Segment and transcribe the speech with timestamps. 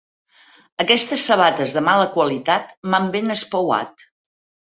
[0.85, 4.09] Aquestes sabates de mala qualitat m'han ben espeuat.